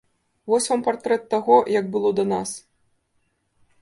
[0.51, 2.55] Вось вам партрэт таго, як было да нас.